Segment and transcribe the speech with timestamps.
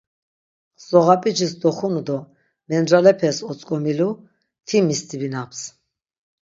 [0.77, 2.17] Mzoğap̆icis doxunu do
[2.69, 4.09] mendralepes otzk̆omilu
[4.67, 5.59] ti mistibinaps.